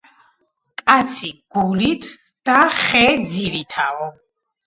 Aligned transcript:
კაცი 0.81 1.27
გულით 1.57 2.09
და 2.51 2.55
ხე 2.79 3.05
ძირითაო 3.35 4.09